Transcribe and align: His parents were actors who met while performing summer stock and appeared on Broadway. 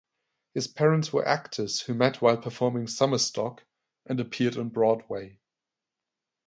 His 0.55 0.65
parents 0.67 1.13
were 1.13 1.27
actors 1.27 1.79
who 1.81 1.93
met 1.93 2.23
while 2.23 2.35
performing 2.37 2.87
summer 2.87 3.19
stock 3.19 3.63
and 4.07 4.19
appeared 4.19 4.57
on 4.57 4.69
Broadway. 4.69 5.37